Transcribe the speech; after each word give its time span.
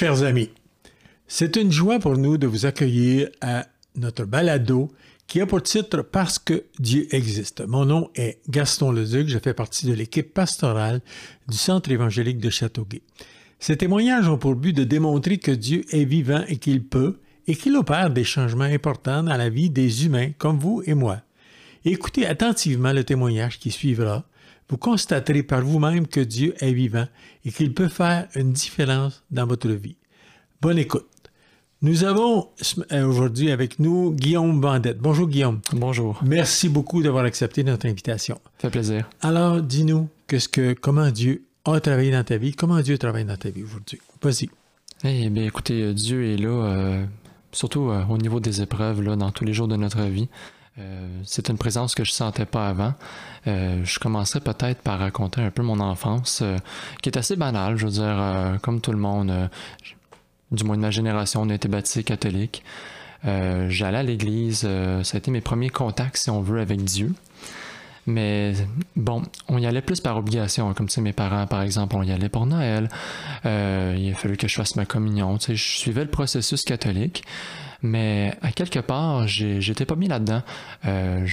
Chers 0.00 0.22
amis. 0.22 0.48
C'est 1.26 1.56
une 1.56 1.70
joie 1.70 1.98
pour 1.98 2.16
nous 2.16 2.38
de 2.38 2.46
vous 2.46 2.64
accueillir 2.64 3.28
à 3.42 3.66
notre 3.96 4.24
balado 4.24 4.90
qui 5.26 5.42
a 5.42 5.46
pour 5.46 5.62
titre 5.62 6.00
Parce 6.00 6.38
que 6.38 6.64
Dieu 6.78 7.06
existe. 7.14 7.60
Mon 7.68 7.84
nom 7.84 8.08
est 8.14 8.38
Gaston 8.48 8.92
Leduc, 8.92 9.28
je 9.28 9.38
fais 9.38 9.52
partie 9.52 9.84
de 9.84 9.92
l'équipe 9.92 10.32
pastorale 10.32 11.02
du 11.48 11.58
Centre 11.58 11.90
évangélique 11.90 12.38
de 12.38 12.48
Châteauguay. 12.48 13.02
Ces 13.58 13.76
témoignages 13.76 14.26
ont 14.26 14.38
pour 14.38 14.54
but 14.54 14.72
de 14.72 14.84
démontrer 14.84 15.36
que 15.36 15.50
Dieu 15.50 15.84
est 15.90 16.06
vivant 16.06 16.44
et 16.48 16.56
qu'il 16.56 16.82
peut 16.82 17.18
et 17.46 17.54
qu'il 17.54 17.76
opère 17.76 18.08
des 18.08 18.24
changements 18.24 18.64
importants 18.64 19.22
dans 19.22 19.36
la 19.36 19.50
vie 19.50 19.68
des 19.68 20.06
humains 20.06 20.30
comme 20.38 20.58
vous 20.58 20.82
et 20.86 20.94
moi. 20.94 21.20
Écoutez 21.84 22.24
attentivement 22.24 22.94
le 22.94 23.04
témoignage 23.04 23.58
qui 23.58 23.70
suivra 23.70 24.24
vous 24.70 24.78
constaterez 24.78 25.42
par 25.42 25.62
vous-même 25.62 26.06
que 26.06 26.20
Dieu 26.20 26.54
est 26.60 26.72
vivant 26.72 27.06
et 27.44 27.50
qu'il 27.50 27.74
peut 27.74 27.88
faire 27.88 28.28
une 28.36 28.52
différence 28.52 29.24
dans 29.30 29.46
votre 29.46 29.68
vie. 29.68 29.96
Bonne 30.62 30.78
écoute. 30.78 31.06
Nous 31.82 32.04
avons 32.04 32.48
euh, 32.92 33.04
aujourd'hui 33.06 33.50
avec 33.50 33.78
nous 33.78 34.12
Guillaume 34.12 34.60
Bandette. 34.60 34.98
Bonjour 34.98 35.26
Guillaume. 35.26 35.60
Bonjour. 35.72 36.20
Merci 36.24 36.68
beaucoup 36.68 37.02
d'avoir 37.02 37.24
accepté 37.24 37.64
notre 37.64 37.86
invitation. 37.86 38.38
Ça 38.58 38.68
fait 38.68 38.70
plaisir. 38.70 39.08
Alors, 39.22 39.60
dis-nous 39.60 40.08
qu'est-ce 40.28 40.48
que, 40.48 40.74
comment 40.74 41.10
Dieu 41.10 41.46
a 41.64 41.80
travaillé 41.80 42.12
dans 42.12 42.22
ta 42.22 42.36
vie, 42.36 42.52
comment 42.52 42.80
Dieu 42.80 42.96
travaille 42.96 43.24
dans 43.24 43.36
ta 43.36 43.50
vie 43.50 43.62
aujourd'hui. 43.62 44.00
Vas-y. 44.22 44.50
Eh 45.04 45.30
bien, 45.30 45.46
écoutez, 45.46 45.94
Dieu 45.94 46.32
est 46.32 46.36
là, 46.36 46.48
euh, 46.48 47.04
surtout 47.52 47.88
euh, 47.88 48.04
au 48.08 48.18
niveau 48.18 48.38
des 48.38 48.62
épreuves, 48.62 49.02
là, 49.02 49.16
dans 49.16 49.32
tous 49.32 49.44
les 49.44 49.54
jours 49.54 49.68
de 49.68 49.76
notre 49.76 50.02
vie. 50.02 50.28
Euh, 50.78 51.06
c'est 51.24 51.48
une 51.48 51.58
présence 51.58 51.94
que 51.94 52.04
je 52.04 52.12
sentais 52.12 52.46
pas 52.46 52.68
avant. 52.68 52.94
Euh, 53.46 53.84
je 53.84 53.98
commencerai 53.98 54.40
peut-être 54.40 54.80
par 54.82 54.98
raconter 54.98 55.40
un 55.40 55.50
peu 55.50 55.62
mon 55.62 55.80
enfance, 55.80 56.40
euh, 56.42 56.56
qui 57.02 57.08
est 57.08 57.18
assez 57.18 57.36
banale, 57.36 57.76
je 57.76 57.86
veux 57.86 57.92
dire, 57.92 58.58
comme 58.62 58.80
tout 58.80 58.92
le 58.92 58.98
monde, 58.98 59.50
du 60.50 60.64
moins 60.64 60.76
de 60.76 60.82
ma 60.82 60.90
génération, 60.90 61.42
on 61.42 61.50
a 61.50 61.54
été 61.54 61.68
baptisé 61.68 62.04
catholique. 62.04 62.62
J'allais 63.24 63.98
à 63.98 64.02
l'église, 64.02 64.60
ça 64.60 65.16
a 65.16 65.18
été 65.18 65.30
mes 65.30 65.42
premiers 65.42 65.70
contacts, 65.70 66.16
si 66.16 66.30
on 66.30 66.40
veut, 66.40 66.60
avec 66.60 66.82
Dieu. 66.84 67.12
Mais 68.10 68.54
bon, 68.96 69.22
on 69.48 69.58
y 69.58 69.66
allait 69.66 69.82
plus 69.82 70.00
par 70.00 70.16
obligation, 70.16 70.72
comme 70.74 70.86
tu 70.86 70.94
sais, 70.94 71.00
mes 71.00 71.12
parents, 71.12 71.46
par 71.46 71.62
exemple, 71.62 71.96
on 71.96 72.02
y 72.02 72.12
allait 72.12 72.28
pour 72.28 72.46
Noël. 72.46 72.88
il 73.44 74.12
a 74.12 74.14
fallu 74.14 74.36
que 74.36 74.48
je 74.48 74.54
fasse 74.54 74.76
ma 74.76 74.84
communion. 74.84 75.38
Tu 75.38 75.46
sais, 75.46 75.56
je 75.56 75.78
suivais 75.78 76.04
le 76.04 76.10
processus 76.10 76.62
catholique. 76.62 77.24
Mais 77.82 78.34
à 78.42 78.52
quelque 78.52 78.80
part, 78.80 79.26
j'étais 79.26 79.86
pas 79.86 79.96
mis 79.96 80.08
là-dedans. 80.08 80.42
Euh, 80.86 81.26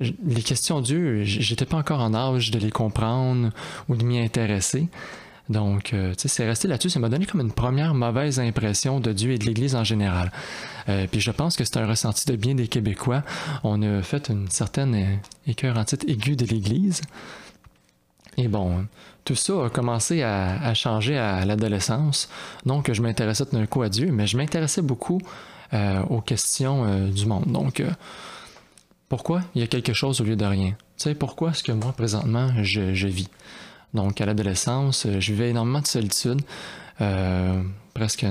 les 0.00 0.42
questions 0.42 0.80
Dieu, 0.80 1.22
j'étais 1.24 1.66
pas 1.66 1.76
encore 1.76 2.00
en 2.00 2.14
âge 2.14 2.50
de 2.50 2.58
les 2.58 2.70
comprendre 2.70 3.50
ou 3.88 3.96
de 3.96 4.04
m'y 4.04 4.18
intéresser. 4.18 4.88
Donc, 5.52 5.92
euh, 5.92 6.12
tu 6.12 6.22
sais, 6.22 6.28
c'est 6.28 6.46
resté 6.46 6.66
là-dessus. 6.66 6.90
Ça 6.90 6.98
m'a 6.98 7.08
donné 7.08 7.26
comme 7.26 7.40
une 7.40 7.52
première 7.52 7.94
mauvaise 7.94 8.40
impression 8.40 8.98
de 8.98 9.12
Dieu 9.12 9.32
et 9.32 9.38
de 9.38 9.44
l'Église 9.44 9.76
en 9.76 9.84
général. 9.84 10.32
Euh, 10.88 11.06
puis 11.10 11.20
je 11.20 11.30
pense 11.30 11.56
que 11.56 11.64
c'est 11.64 11.76
un 11.76 11.86
ressenti 11.86 12.26
de 12.26 12.36
bien 12.36 12.54
des 12.54 12.68
Québécois. 12.68 13.22
On 13.62 13.82
a 13.82 14.02
fait 14.02 14.28
une 14.28 14.48
certaine 14.50 15.20
écœurantite 15.46 16.04
aiguë 16.08 16.36
de 16.36 16.46
l'Église. 16.46 17.02
Et 18.36 18.48
bon, 18.48 18.86
tout 19.24 19.34
ça 19.34 19.66
a 19.66 19.70
commencé 19.70 20.22
à, 20.22 20.74
changer 20.74 21.18
à 21.18 21.44
l'adolescence. 21.44 22.28
Donc, 22.66 22.90
je 22.92 23.02
m'intéressais 23.02 23.44
d'un 23.52 23.66
coup 23.66 23.82
à 23.82 23.88
Dieu, 23.88 24.10
mais 24.10 24.26
je 24.26 24.36
m'intéressais 24.36 24.82
beaucoup 24.82 25.20
euh, 25.74 26.02
aux 26.04 26.20
questions 26.20 26.84
euh, 26.84 27.08
du 27.08 27.26
monde. 27.26 27.46
Donc, 27.46 27.80
euh, 27.80 27.90
pourquoi 29.08 29.42
il 29.54 29.60
y 29.60 29.64
a 29.64 29.66
quelque 29.66 29.92
chose 29.92 30.20
au 30.20 30.24
lieu 30.24 30.36
de 30.36 30.44
rien? 30.44 30.70
Tu 30.96 31.04
sais, 31.04 31.14
pourquoi 31.14 31.50
est-ce 31.50 31.62
que 31.62 31.72
moi, 31.72 31.92
présentement, 31.92 32.50
je, 32.62 33.06
vis? 33.06 33.28
Donc, 33.94 34.20
à 34.20 34.26
l'adolescence, 34.26 35.06
je 35.06 35.32
vivais 35.32 35.50
énormément 35.50 35.80
de 35.80 35.86
solitude, 35.86 36.40
presque 37.94 38.26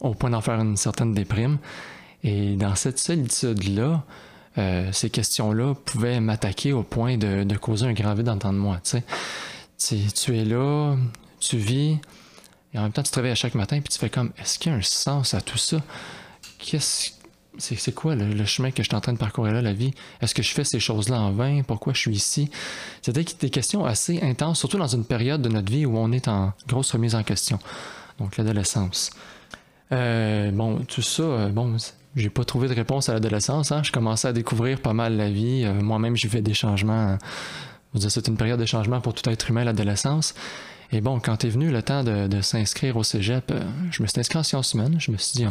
au 0.00 0.14
point 0.14 0.30
d'en 0.30 0.40
faire 0.40 0.60
une 0.60 0.76
certaine 0.76 1.12
déprime. 1.12 1.58
Et 2.24 2.56
dans 2.56 2.74
cette 2.74 2.98
solitude-là, 2.98 4.02
ces 4.92 5.10
questions-là 5.10 5.74
pouvaient 5.84 6.20
m'attaquer 6.20 6.72
au 6.72 6.82
point 6.82 7.18
de, 7.18 7.56
causer 7.56 7.86
un 7.86 7.92
grand 7.92 8.14
vide 8.14 8.28
en 8.28 8.38
temps 8.38 8.52
de 8.52 8.58
moi. 8.58 8.80
Tu 9.78 10.36
es 10.36 10.44
là, 10.44 10.96
tu 11.40 11.56
vis, 11.58 11.98
et 12.74 12.78
en 12.78 12.82
même 12.82 12.92
temps, 12.92 13.02
tu 13.02 13.10
te 13.10 13.16
réveilles 13.16 13.32
à 13.32 13.36
chaque 13.36 13.54
matin, 13.54 13.80
puis 13.80 13.92
tu 13.92 13.98
fais 13.98 14.08
comme, 14.08 14.32
est-ce 14.38 14.58
qu'il 14.58 14.72
y 14.72 14.74
a 14.74 14.78
un 14.78 14.82
sens 14.82 15.34
à 15.34 15.40
tout 15.40 15.58
ça? 15.58 15.78
Qu'est-ce 16.58 17.10
c'est, 17.58 17.94
quoi 17.94 18.14
le, 18.14 18.44
chemin 18.44 18.70
que 18.70 18.82
je 18.82 18.88
suis 18.88 18.96
en 18.96 19.00
train 19.00 19.12
de 19.12 19.18
parcourir 19.18 19.52
là, 19.54 19.62
la 19.62 19.72
vie? 19.72 19.92
Est-ce 20.20 20.34
que 20.34 20.42
je 20.42 20.52
fais 20.52 20.64
ces 20.64 20.80
choses-là 20.80 21.20
en 21.20 21.32
vain? 21.32 21.62
Pourquoi 21.66 21.92
je 21.92 21.98
suis 21.98 22.14
ici? 22.14 22.50
C'était 23.02 23.24
des 23.40 23.50
questions 23.50 23.84
assez 23.84 24.20
intenses, 24.22 24.58
surtout 24.58 24.78
dans 24.78 24.86
une 24.86 25.04
période 25.04 25.42
de 25.42 25.48
notre 25.48 25.70
vie 25.70 25.86
où 25.86 25.96
on 25.96 26.12
est 26.12 26.28
en 26.28 26.52
grosse 26.66 26.92
remise 26.92 27.14
en 27.14 27.22
question. 27.22 27.58
Donc, 28.18 28.36
l'adolescence. 28.36 29.10
Euh, 29.92 30.50
bon, 30.50 30.80
tout 30.80 31.02
ça, 31.02 31.22
euh, 31.22 31.48
bon, 31.50 31.76
j'ai 32.16 32.30
pas 32.30 32.44
trouvé 32.44 32.68
de 32.68 32.74
réponse 32.74 33.08
à 33.08 33.14
l'adolescence. 33.14 33.72
Hein? 33.72 33.82
Je 33.82 33.92
commençais 33.92 34.28
à 34.28 34.32
découvrir 34.32 34.80
pas 34.80 34.94
mal 34.94 35.16
la 35.16 35.30
vie. 35.30 35.64
Euh, 35.64 35.74
moi-même, 35.74 36.16
j'ai 36.16 36.28
fait 36.28 36.42
des 36.42 36.54
changements 36.54 37.18
c'est 37.98 38.28
une 38.28 38.36
période 38.36 38.60
de 38.60 38.66
changement 38.66 39.00
pour 39.00 39.14
tout 39.14 39.28
être 39.28 39.50
humain, 39.50 39.64
l'adolescence. 39.64 40.34
Et 40.92 41.00
bon, 41.00 41.20
quand 41.20 41.44
est 41.44 41.48
venu 41.48 41.70
le 41.70 41.82
temps 41.82 42.04
de, 42.04 42.40
s'inscrire 42.42 42.98
au 42.98 43.02
cégep, 43.02 43.50
euh, 43.50 43.62
je 43.90 44.02
me 44.02 44.06
suis 44.06 44.20
inscrit 44.20 44.38
en 44.38 44.42
sciences 44.42 44.74
humaines. 44.74 44.96
Je 44.98 45.10
me 45.10 45.16
suis 45.16 45.38
dit, 45.38 45.46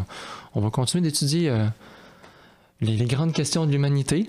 on, 0.53 0.61
va 0.61 0.69
continuer 0.69 1.01
d'étudier 1.01 1.49
euh, 1.49 1.65
les, 2.79 3.05
grandes 3.05 3.33
questions 3.33 3.65
de 3.65 3.71
l'humanité. 3.71 4.27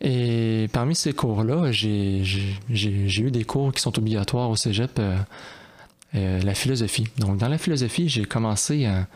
Et 0.00 0.68
parmi 0.72 0.94
ces 0.94 1.12
cours-là, 1.12 1.72
j'ai 1.72 2.22
eu 2.70 3.30
des 3.32 3.44
cours 3.44 3.72
qui 3.72 3.80
sont 3.82 3.98
obligatoires 3.98 4.48
au 4.48 4.54
cégep, 4.54 5.00
euh, 5.00 6.40
la 6.40 6.54
philosophie. 6.54 7.08
Donc, 7.18 7.38
dans 7.38 7.48
la 7.48 7.58
philosophie, 7.58 8.08
j'ai 8.08 8.24
commencé 8.24 8.86
à. 8.86 9.06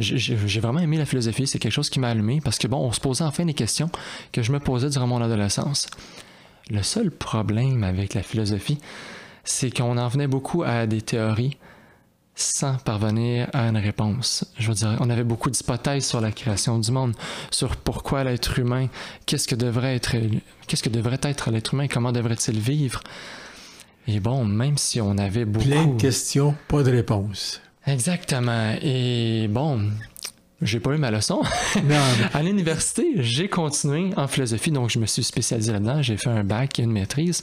J'ai 0.00 0.58
vraiment 0.58 0.80
aimé 0.80 0.96
la 0.96 1.06
philosophie, 1.06 1.46
c'est 1.46 1.60
quelque 1.60 1.70
chose 1.70 1.88
qui 1.88 2.00
m'a 2.00 2.08
allumé 2.08 2.40
parce 2.42 2.58
que 2.58 2.66
bon, 2.66 2.78
on 2.78 2.90
se 2.90 2.98
posait 2.98 3.22
enfin 3.22 3.44
des 3.44 3.54
questions 3.54 3.90
que 4.32 4.42
je 4.42 4.50
me 4.50 4.58
posais 4.58 4.90
durant 4.90 5.06
mon 5.06 5.22
adolescence. 5.22 5.86
Le 6.68 6.82
seul 6.82 7.12
problème 7.12 7.84
avec 7.84 8.14
la 8.14 8.24
philosophie, 8.24 8.78
c'est 9.44 9.70
qu'on 9.70 9.96
en 9.98 10.08
venait 10.08 10.26
beaucoup 10.26 10.62
à 10.62 10.86
des 10.86 11.02
théories 11.02 11.56
sans 12.36 12.76
parvenir 12.78 13.48
à 13.52 13.68
une 13.68 13.76
réponse. 13.76 14.44
Je 14.58 14.68
veux 14.68 14.74
dire, 14.74 14.96
on 15.00 15.08
avait 15.08 15.24
beaucoup 15.24 15.50
d'hypothèses 15.50 16.04
sur 16.04 16.20
la 16.20 16.32
création 16.32 16.78
du 16.78 16.90
monde, 16.90 17.14
sur 17.50 17.76
pourquoi 17.76 18.24
l'être 18.24 18.58
humain, 18.58 18.88
qu'est-ce 19.26 19.46
que 19.46 19.54
devrait 19.54 19.94
être, 19.94 20.16
qu'est-ce 20.66 20.82
que 20.82 20.88
devrait 20.88 21.20
être 21.22 21.50
l'être 21.50 21.74
humain, 21.74 21.86
comment 21.86 22.12
devrait-il 22.12 22.58
vivre. 22.58 23.02
Et 24.08 24.20
bon, 24.20 24.44
même 24.44 24.76
si 24.76 25.00
on 25.00 25.16
avait 25.16 25.44
beaucoup... 25.44 25.66
Plein 25.66 25.86
de 25.86 26.00
questions, 26.00 26.54
pas 26.68 26.82
de 26.82 26.90
réponse. 26.90 27.60
Exactement. 27.86 28.74
Et 28.82 29.46
bon, 29.48 29.90
j'ai 30.60 30.80
pas 30.80 30.92
eu 30.92 30.98
ma 30.98 31.10
leçon. 31.10 31.42
à 32.34 32.42
l'université, 32.42 33.12
j'ai 33.18 33.48
continué 33.48 34.10
en 34.16 34.26
philosophie, 34.26 34.70
donc 34.70 34.90
je 34.90 34.98
me 34.98 35.06
suis 35.06 35.24
spécialisé 35.24 35.72
là-dedans. 35.72 36.02
J'ai 36.02 36.16
fait 36.16 36.30
un 36.30 36.44
bac 36.44 36.78
et 36.78 36.82
une 36.82 36.92
maîtrise. 36.92 37.42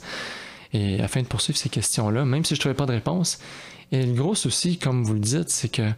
Et 0.74 1.02
afin 1.02 1.22
de 1.22 1.28
poursuivre 1.28 1.58
ces 1.58 1.70
questions-là, 1.70 2.26
même 2.26 2.46
si 2.46 2.56
je 2.56 2.60
ne 2.60 2.62
trouvais 2.62 2.76
pas 2.76 2.86
de 2.86 2.94
réponse. 2.94 3.40
Et 3.92 4.06
le 4.06 4.14
gros 4.14 4.36
souci, 4.36 4.78
comme 4.78 5.04
vous 5.04 5.14
le 5.14 5.20
dites, 5.20 5.50
c'est 5.50 5.70
que 5.70 5.90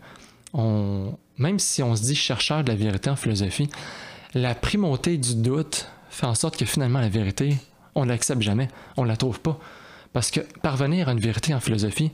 on, 0.53 1.15
même 1.37 1.59
si 1.59 1.83
on 1.83 1.95
se 1.95 2.03
dit 2.03 2.15
chercheur 2.15 2.63
de 2.63 2.69
la 2.69 2.75
vérité 2.75 3.09
en 3.09 3.15
philosophie, 3.15 3.69
la 4.33 4.55
primauté 4.55 5.17
du 5.17 5.35
doute 5.35 5.87
fait 6.09 6.25
en 6.25 6.35
sorte 6.35 6.57
que 6.57 6.65
finalement 6.65 6.99
la 6.99 7.09
vérité, 7.09 7.57
on 7.95 8.05
ne 8.05 8.09
l'accepte 8.09 8.41
jamais, 8.41 8.67
on 8.97 9.03
ne 9.03 9.07
la 9.07 9.17
trouve 9.17 9.39
pas. 9.39 9.59
Parce 10.11 10.31
que 10.31 10.41
parvenir 10.61 11.09
à 11.09 11.13
une 11.13 11.19
vérité 11.19 11.53
en 11.53 11.59
philosophie, 11.59 12.11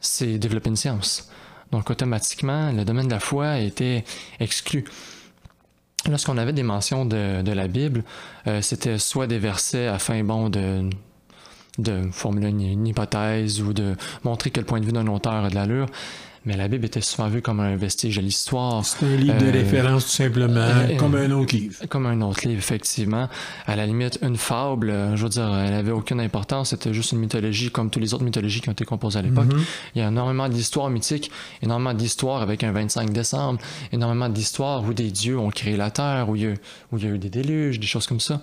c'est 0.00 0.38
développer 0.38 0.68
une 0.68 0.76
science. 0.76 1.30
Donc 1.72 1.90
automatiquement, 1.90 2.72
le 2.72 2.84
domaine 2.84 3.06
de 3.06 3.12
la 3.12 3.20
foi 3.20 3.58
était 3.58 4.04
exclu. 4.38 4.84
Lorsqu'on 6.08 6.38
avait 6.38 6.52
des 6.52 6.62
mentions 6.62 7.04
de, 7.04 7.52
la 7.52 7.68
Bible, 7.68 8.04
euh, 8.46 8.62
c'était 8.62 8.98
soit 8.98 9.26
des 9.26 9.38
versets 9.38 9.86
afin 9.86 10.24
bon 10.24 10.48
de, 10.48 10.88
de 11.82 12.02
formuler 12.12 12.48
une, 12.48 12.86
hypothèse 12.86 13.60
ou 13.60 13.72
de 13.72 13.96
montrer 14.24 14.50
que 14.50 14.60
le 14.60 14.66
point 14.66 14.80
de 14.80 14.86
vue 14.86 14.92
d'un 14.92 15.06
auteur 15.06 15.44
a 15.44 15.50
de 15.50 15.54
l'allure, 15.54 15.86
mais 16.46 16.56
la 16.56 16.68
Bible 16.68 16.86
était 16.86 17.02
souvent 17.02 17.28
vue 17.28 17.42
comme 17.42 17.60
un 17.60 17.76
vestige 17.76 18.16
de 18.16 18.22
l'histoire. 18.22 18.84
C'est 18.84 19.04
un 19.04 19.16
livre 19.16 19.36
de 19.36 19.46
euh, 19.46 19.50
référence 19.50 20.04
tout 20.04 20.10
simplement, 20.10 20.60
euh, 20.60 20.96
comme 20.96 21.14
un 21.14 21.30
autre 21.32 21.54
livre. 21.54 21.84
Comme 21.88 22.06
un 22.06 22.22
autre 22.22 22.48
livre, 22.48 22.58
effectivement. 22.58 23.28
À 23.66 23.76
la 23.76 23.84
limite, 23.84 24.18
une 24.22 24.36
fable, 24.36 24.88
euh, 24.88 25.16
je 25.16 25.22
veux 25.24 25.28
dire, 25.28 25.54
elle 25.54 25.70
n'avait 25.70 25.90
aucune 25.90 26.18
importance, 26.18 26.70
c'était 26.70 26.94
juste 26.94 27.12
une 27.12 27.18
mythologie 27.18 27.70
comme 27.70 27.90
toutes 27.90 28.02
les 28.02 28.14
autres 28.14 28.24
mythologies 28.24 28.62
qui 28.62 28.70
ont 28.70 28.72
été 28.72 28.86
composées 28.86 29.18
à 29.18 29.22
l'époque. 29.22 29.52
Mm-hmm. 29.52 29.90
Il 29.96 30.00
y 30.00 30.04
a 30.04 30.08
énormément 30.08 30.48
d'histoires 30.48 30.88
mythiques, 30.88 31.30
énormément 31.62 31.92
d'histoires 31.92 32.40
avec 32.40 32.64
un 32.64 32.72
25 32.72 33.10
décembre, 33.10 33.60
énormément 33.92 34.30
d'histoires 34.30 34.82
où 34.82 34.94
des 34.94 35.10
dieux 35.10 35.38
ont 35.38 35.50
créé 35.50 35.76
la 35.76 35.90
Terre, 35.90 36.30
où 36.30 36.36
il 36.36 36.42
y 36.42 36.46
a, 36.46 36.54
où 36.90 36.96
il 36.96 37.04
y 37.04 37.06
a 37.06 37.10
eu 37.10 37.18
des 37.18 37.30
déluges, 37.30 37.78
des 37.78 37.86
choses 37.86 38.06
comme 38.06 38.20
ça. 38.20 38.40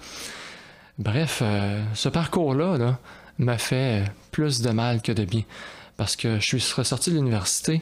Bref, 0.99 1.43
ce 1.93 2.09
parcours-là 2.09 2.97
m'a 3.39 3.57
fait 3.57 4.03
plus 4.31 4.61
de 4.61 4.69
mal 4.71 5.01
que 5.01 5.11
de 5.11 5.25
bien 5.25 5.43
parce 5.95 6.15
que 6.15 6.39
je 6.39 6.57
suis 6.57 6.73
ressorti 6.75 7.09
de 7.11 7.15
l'université 7.15 7.81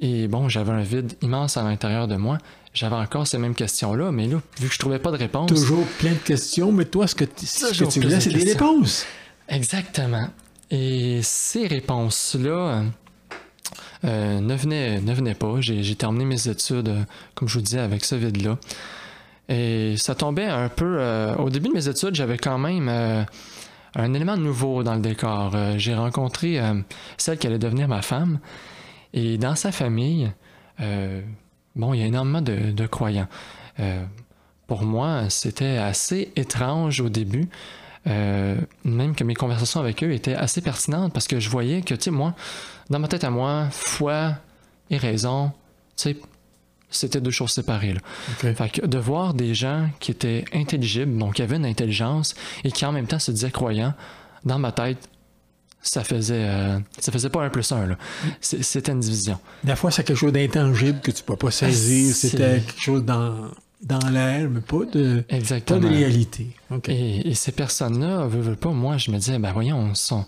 et 0.00 0.28
bon, 0.28 0.48
j'avais 0.48 0.72
un 0.72 0.82
vide 0.82 1.12
immense 1.22 1.56
à 1.56 1.62
l'intérieur 1.62 2.08
de 2.08 2.16
moi. 2.16 2.38
J'avais 2.72 2.96
encore 2.96 3.26
ces 3.26 3.38
mêmes 3.38 3.54
questions-là, 3.54 4.10
mais 4.10 4.26
là, 4.26 4.40
vu 4.58 4.68
que 4.68 4.74
je 4.74 4.78
trouvais 4.78 4.98
pas 4.98 5.12
de 5.12 5.16
réponse. 5.16 5.48
Toujours 5.48 5.86
plein 5.98 6.12
de 6.12 6.18
questions, 6.18 6.72
mais 6.72 6.84
toi, 6.84 7.06
ce 7.06 7.14
que, 7.14 7.24
tu 7.24 8.00
voulais, 8.00 8.20
c'est 8.20 8.30
des 8.30 8.52
réponses. 8.52 9.06
Exactement. 9.48 10.28
Et 10.70 11.20
ces 11.22 11.68
réponses-là, 11.68 12.82
ne, 14.02 14.54
venait, 14.54 15.00
ne 15.00 15.14
venait 15.14 15.34
pas. 15.34 15.60
J'ai 15.60 15.94
terminé 15.94 16.24
mes 16.24 16.48
études, 16.48 16.92
comme 17.34 17.48
je 17.48 17.54
vous 17.54 17.64
disais, 17.64 17.78
avec 17.78 18.04
ce 18.04 18.16
vide-là. 18.16 18.58
Et 19.48 19.94
ça 19.96 20.16
tombait 20.16 20.46
un 20.46 20.68
peu. 20.68 21.00
au 21.38 21.50
début 21.50 21.68
de 21.68 21.74
mes 21.74 21.88
études, 21.88 22.16
j'avais 22.16 22.38
quand 22.38 22.58
même 22.58 23.26
un 23.96 24.14
élément 24.14 24.36
nouveau 24.36 24.82
dans 24.82 24.94
le 24.94 25.00
décor. 25.00 25.54
J'ai 25.76 25.94
rencontré 25.94 26.60
celle 27.16 27.38
qui 27.38 27.46
allait 27.46 27.58
devenir 27.58 27.88
ma 27.88 28.02
femme. 28.02 28.40
Et 29.12 29.38
dans 29.38 29.54
sa 29.54 29.72
famille, 29.72 30.32
bon, 31.76 31.94
il 31.94 32.00
y 32.00 32.02
a 32.02 32.06
énormément 32.06 32.42
de 32.42 32.86
croyants 32.86 33.28
pour 34.66 34.82
moi, 34.82 35.28
c'était 35.28 35.76
assez 35.76 36.32
étrange 36.36 37.00
au 37.00 37.08
début. 37.08 37.48
Euh, 38.06 38.56
même 38.84 39.14
que 39.14 39.24
mes 39.24 39.34
conversations 39.34 39.80
avec 39.80 40.04
eux 40.04 40.12
étaient 40.12 40.34
assez 40.34 40.60
pertinentes 40.60 41.12
parce 41.14 41.26
que 41.26 41.40
je 41.40 41.48
voyais 41.48 41.80
que, 41.80 41.94
tu 41.94 42.02
sais, 42.02 42.10
moi, 42.10 42.34
dans 42.90 42.98
ma 42.98 43.08
tête 43.08 43.24
à 43.24 43.30
moi, 43.30 43.68
foi 43.70 44.34
et 44.90 44.98
raison, 44.98 45.52
tu 45.96 46.10
sais, 46.10 46.16
c'était 46.96 47.20
deux 47.20 47.30
choses 47.30 47.52
séparées. 47.52 47.94
Fait 48.38 48.68
que 48.68 48.86
de 48.86 48.98
voir 48.98 49.34
des 49.34 49.54
gens 49.54 49.88
qui 50.00 50.10
étaient 50.10 50.44
intelligibles, 50.52 51.16
donc 51.18 51.34
qui 51.34 51.42
avaient 51.42 51.56
une 51.56 51.66
intelligence 51.66 52.34
et 52.64 52.72
qui 52.72 52.84
en 52.84 52.92
même 52.92 53.06
temps 53.06 53.18
se 53.18 53.30
disaient 53.30 53.50
croyants, 53.50 53.94
dans 54.44 54.58
ma 54.58 54.72
tête, 54.72 54.98
ça 55.82 56.02
faisait 56.02 56.46
euh, 56.48 56.78
ça 56.98 57.12
faisait 57.12 57.28
pas 57.28 57.44
un 57.44 57.50
plus 57.50 57.70
un. 57.72 57.86
Là. 57.86 57.98
C'était 58.40 58.92
une 58.92 59.00
division. 59.00 59.38
La 59.64 59.76
foi, 59.76 59.90
c'est 59.90 60.02
quelque 60.02 60.16
chose 60.16 60.32
d'intangible 60.32 61.00
que 61.00 61.10
tu 61.10 61.22
peux 61.22 61.36
pas 61.36 61.50
saisir. 61.50 62.14
C'était 62.14 62.60
quelque 62.60 62.80
chose 62.80 63.04
dans 63.04 63.50
dans 63.84 64.08
l'air, 64.08 64.48
mais 64.48 64.60
pas 64.60 64.84
de, 64.90 65.22
Pas 65.66 65.78
de 65.78 65.86
réalité. 65.86 66.48
Et, 66.88 67.34
ces 67.34 67.52
personnes-là, 67.52 68.26
veulent, 68.26 68.56
pas, 68.56 68.70
moi, 68.70 68.96
je 68.96 69.10
me 69.10 69.18
disais, 69.18 69.38
ben 69.38 69.52
voyons, 69.52 69.94
sont, 69.94 70.24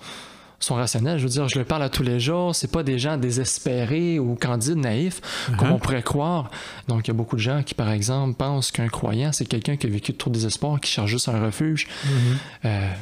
sont 0.58 0.74
rationnels. 0.74 1.18
Je 1.18 1.24
veux 1.24 1.30
dire, 1.30 1.48
je 1.48 1.58
le 1.58 1.64
parle 1.64 1.82
à 1.82 1.88
tous 1.88 2.02
les 2.02 2.20
jours. 2.20 2.54
C'est 2.54 2.70
pas 2.70 2.82
des 2.82 2.98
gens 2.98 3.16
désespérés 3.16 4.18
ou 4.18 4.34
candides, 4.34 4.78
naïfs, 4.78 5.20
comme 5.58 5.68
uh-huh. 5.68 5.72
on 5.72 5.78
pourrait 5.78 6.02
croire. 6.02 6.50
Donc, 6.88 7.06
il 7.06 7.08
y 7.08 7.10
a 7.10 7.14
beaucoup 7.14 7.36
de 7.36 7.40
gens 7.40 7.62
qui, 7.62 7.74
par 7.74 7.90
exemple, 7.90 8.34
pensent 8.34 8.70
qu'un 8.70 8.88
croyant, 8.88 9.32
c'est 9.32 9.46
quelqu'un 9.46 9.76
qui 9.76 9.86
a 9.86 9.90
vécu 9.90 10.14
trop 10.14 10.30
de 10.30 10.34
désespoir, 10.34 10.80
qui 10.80 10.90
cherche 10.90 11.10
juste 11.10 11.28
un 11.28 11.44
refuge. 11.44 11.86
Mm-hmm. 11.86 12.66
Euh, 12.66 12.92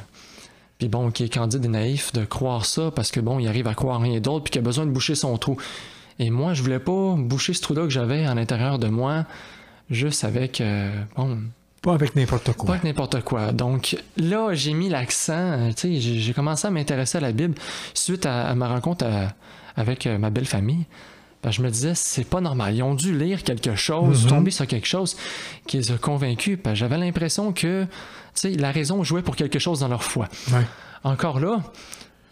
puis 0.78 0.88
bon, 0.88 1.10
qui 1.10 1.24
est 1.24 1.32
candide 1.32 1.64
et 1.64 1.68
naïf 1.68 2.12
de 2.12 2.24
croire 2.24 2.66
ça 2.66 2.90
parce 2.90 3.10
que 3.10 3.20
bon, 3.20 3.38
il 3.38 3.46
arrive 3.46 3.68
à 3.68 3.74
croire 3.74 4.00
rien 4.00 4.20
d'autre 4.20 4.44
puis 4.44 4.50
qu'il 4.50 4.58
a 4.58 4.64
besoin 4.64 4.86
de 4.86 4.90
boucher 4.90 5.14
son 5.14 5.36
trou. 5.38 5.56
Et 6.18 6.30
moi, 6.30 6.54
je 6.54 6.62
voulais 6.62 6.78
pas 6.78 7.14
boucher 7.16 7.54
ce 7.54 7.62
trou-là 7.62 7.82
que 7.82 7.90
j'avais 7.90 8.24
à 8.24 8.34
l'intérieur 8.34 8.78
de 8.78 8.88
moi 8.88 9.24
juste 9.90 10.24
avec. 10.24 10.60
Euh, 10.60 10.92
bon. 11.16 11.38
Pas 11.84 11.92
avec 11.92 12.16
n'importe 12.16 12.52
quoi. 12.54 12.66
Pas 12.66 12.72
avec 12.72 12.84
n'importe 12.84 13.20
quoi. 13.20 13.52
Donc 13.52 13.98
là, 14.16 14.54
j'ai 14.54 14.72
mis 14.72 14.88
l'accent, 14.88 15.34
euh, 15.34 15.68
tu 15.76 16.00
sais, 16.00 16.18
j'ai 16.18 16.32
commencé 16.32 16.66
à 16.66 16.70
m'intéresser 16.70 17.18
à 17.18 17.20
la 17.20 17.32
Bible 17.32 17.54
suite 17.92 18.24
à, 18.24 18.54
ma 18.54 18.68
rencontre 18.68 19.04
avec 19.76 20.06
euh, 20.06 20.16
ma 20.16 20.30
belle 20.30 20.46
famille. 20.46 20.86
Ben, 21.42 21.50
je 21.50 21.60
me 21.60 21.68
disais, 21.68 21.92
c'est 21.94 22.24
pas 22.24 22.40
normal. 22.40 22.74
Ils 22.74 22.82
ont 22.82 22.94
dû 22.94 23.14
lire 23.14 23.42
quelque 23.42 23.74
chose, 23.74 24.24
mm-hmm. 24.24 24.28
tomber 24.28 24.50
sur 24.50 24.66
quelque 24.66 24.86
chose 24.86 25.14
qui 25.66 25.76
les 25.76 25.92
a 25.92 25.98
convaincus. 25.98 26.58
Ben, 26.64 26.74
j'avais 26.74 26.96
l'impression 26.96 27.52
que 27.52 27.86
la 28.44 28.72
raison 28.72 29.04
jouait 29.04 29.20
pour 29.20 29.36
quelque 29.36 29.58
chose 29.58 29.80
dans 29.80 29.88
leur 29.88 30.02
foi. 30.02 30.28
Encore 31.04 31.38
là, 31.38 31.60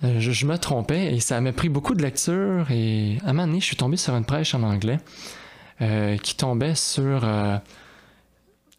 je, 0.02 0.46
me 0.46 0.56
trompais 0.56 1.14
et 1.14 1.20
ça 1.20 1.38
m'a 1.42 1.52
pris 1.52 1.68
beaucoup 1.68 1.94
de 1.94 2.00
lecture. 2.00 2.70
Et 2.70 3.18
à 3.22 3.28
un 3.28 3.32
moment 3.34 3.46
donné, 3.48 3.60
je 3.60 3.66
suis 3.66 3.76
tombé 3.76 3.98
sur 3.98 4.16
une 4.16 4.24
prêche 4.24 4.54
en 4.54 4.62
anglais. 4.62 4.98
Euh, 5.82 6.16
qui 6.16 6.36
tombait 6.36 6.74
sur. 6.74 7.24
Euh, 7.24 7.56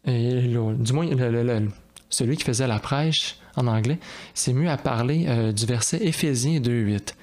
du 0.06 0.92
moins, 0.92 1.08
celui 2.10 2.36
qui 2.36 2.44
faisait 2.44 2.66
la 2.66 2.78
prêche 2.78 3.36
en 3.56 3.66
anglais 3.66 3.98
s'est 4.34 4.52
mieux 4.52 4.70
à 4.70 4.76
parler 4.76 5.26
euh, 5.28 5.52
du 5.52 5.66
verset 5.66 5.98
Éphésiens 6.04 6.60
2.8, 6.60 7.14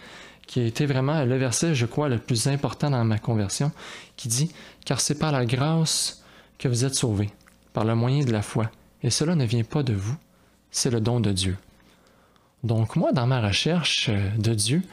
qui 0.47 0.59
a 0.59 0.65
été 0.65 0.85
vraiment 0.85 1.23
le 1.23 1.37
verset, 1.37 1.75
je 1.75 1.85
crois, 1.85 2.09
le 2.09 2.17
plus 2.17 2.47
important 2.47 2.89
dans 2.89 3.03
ma 3.03 3.19
conversion, 3.19 3.71
qui 4.15 4.27
dit 4.27 4.51
Car 4.85 4.99
c'est 4.99 5.17
par 5.17 5.31
la 5.31 5.45
grâce 5.45 6.23
que 6.57 6.67
vous 6.67 6.85
êtes 6.85 6.95
sauvés, 6.95 7.29
par 7.73 7.85
le 7.85 7.95
moyen 7.95 8.23
de 8.23 8.31
la 8.31 8.41
foi. 8.41 8.69
Et 9.03 9.09
cela 9.09 9.35
ne 9.35 9.45
vient 9.45 9.63
pas 9.63 9.83
de 9.83 9.93
vous, 9.93 10.15
c'est 10.69 10.91
le 10.91 11.01
don 11.01 11.19
de 11.19 11.31
Dieu. 11.31 11.57
Donc, 12.63 12.95
moi, 12.95 13.11
dans 13.11 13.25
ma 13.25 13.41
recherche 13.41 14.09
de 14.37 14.53
Dieu, 14.53 14.83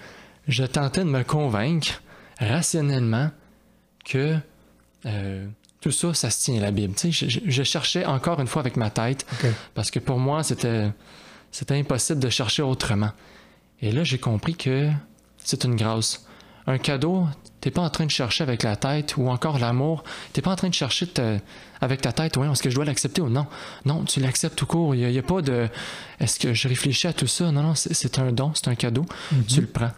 je 0.47 0.65
tentais 0.65 1.05
de 1.05 1.11
me 1.11 1.23
convaincre 1.23 2.03
rationnellement 2.39 3.31
que 4.05 4.39
euh, 5.05 5.47
tout 5.81 5.93
ça, 5.93 6.13
ça 6.15 6.31
se 6.31 6.45
tient 6.45 6.57
à 6.59 6.61
la 6.61 6.71
Bible. 6.71 6.95
Je, 6.99 7.63
cherchais 7.63 8.05
encore 8.05 8.41
une 8.41 8.47
fois 8.47 8.61
avec 8.61 8.77
ma 8.77 8.91
tête, 8.91 9.27
parce 9.75 9.91
que 9.91 9.99
pour 9.99 10.19
moi, 10.19 10.43
c'était, 10.43 10.91
c'était 11.53 11.79
impossible 11.79 12.21
de 12.21 12.29
chercher 12.29 12.63
autrement. 12.63 13.11
Et 13.81 13.93
là, 13.93 14.03
j'ai 14.03 14.19
compris 14.19 14.57
que 14.57 14.91
c'est 15.39 15.65
une 15.65 15.77
grâce. 15.77 16.25
Un 16.67 16.79
cadeau, 16.79 17.27
t'es 17.61 17.71
pas 17.71 17.83
en 17.83 17.91
train 17.91 18.07
de 18.07 18.11
chercher 18.11 18.43
avec 18.43 18.63
la 18.63 18.77
tête, 18.77 19.17
ou 19.17 19.29
encore 19.29 19.59
l'amour, 19.59 20.03
t'es 20.33 20.43
pas 20.43 20.51
en 20.51 20.57
train 20.57 20.69
de 20.69 20.75
chercher 20.75 21.07
avec 21.81 22.01
ta 22.01 22.13
tête, 22.13 22.37
ouais, 22.37 22.51
est-ce 22.51 22.63
que 22.63 22.71
je 22.71 22.75
dois 22.75 22.85
l'accepter 22.85 23.23
ou 23.23 23.29
non? 23.29 23.47
Non, 23.85 24.05
tu 24.05 24.21
l'acceptes 24.21 24.57
tout 24.57 24.67
court. 24.67 24.95
Il 24.95 25.09
n'y 25.09 25.19
a, 25.19 25.23
pas 25.23 25.43
de 25.43 25.69
est-ce 26.19 26.41
que 26.41 26.53
je 26.55 26.69
réfléchis 26.69 27.07
à 27.07 27.13
tout 27.13 27.29
ça? 27.29 27.53
Non, 27.53 27.63
non, 27.63 27.75
c'est, 27.75 28.19
un 28.19 28.33
don, 28.33 28.53
c'est 28.55 28.69
un 28.69 28.75
cadeau, 28.75 29.07
mhm. 29.33 29.45
tu 29.45 29.61
le 29.61 29.69
prends. 29.69 29.93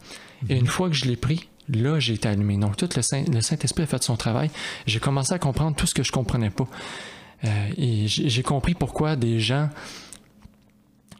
Et 0.48 0.56
une 0.56 0.66
fois 0.66 0.88
que 0.88 0.94
je 0.94 1.06
l'ai 1.06 1.16
pris, 1.16 1.48
là, 1.72 1.98
j'ai 1.98 2.14
été 2.14 2.28
allumé. 2.28 2.56
Donc, 2.56 2.76
tout 2.76 2.88
le, 2.94 3.02
Saint, 3.02 3.24
le 3.24 3.40
Saint-Esprit 3.40 3.84
a 3.84 3.86
fait 3.86 4.02
son 4.02 4.16
travail. 4.16 4.50
J'ai 4.86 5.00
commencé 5.00 5.32
à 5.32 5.38
comprendre 5.38 5.76
tout 5.76 5.86
ce 5.86 5.94
que 5.94 6.02
je 6.02 6.12
comprenais 6.12 6.50
pas. 6.50 6.66
Euh, 7.44 7.70
et 7.76 8.06
j'ai 8.06 8.42
compris 8.42 8.74
pourquoi 8.74 9.16
des 9.16 9.40
gens 9.40 9.70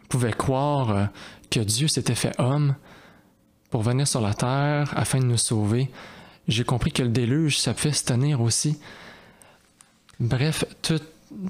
pouvaient 0.09 0.33
croire 0.33 0.91
euh, 0.91 1.05
que 1.51 1.61
Dieu 1.61 1.89
s'était 1.89 2.15
fait 2.15 2.39
homme 2.39 2.75
pour 3.71 3.83
venir 3.83 4.07
sur 4.07 4.21
la 4.21 4.35
terre 4.35 4.93
afin 4.97 5.19
de 5.19 5.25
nous 5.25 5.39
sauver. 5.39 5.91
J'ai 6.49 6.65
compris 6.65 6.93
que 6.93 7.03
le 7.03 7.09
déluge, 7.09 7.59
ça 7.59 7.73
pouvait 7.73 7.93
se 7.93 8.05
tenir 8.05 8.41
aussi. 8.41 8.79
Bref, 10.19 10.65
tout 10.83 11.01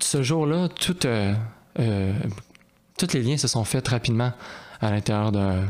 ce 0.00 0.22
jour-là, 0.22 0.68
tout, 0.68 1.06
euh, 1.06 1.34
tous 2.98 3.12
les 3.14 3.22
liens 3.22 3.38
se 3.38 3.48
sont 3.48 3.64
faits 3.64 3.88
rapidement 3.88 4.32
à 4.80 4.90
l'intérieur 4.90 5.32
de, 5.32 5.62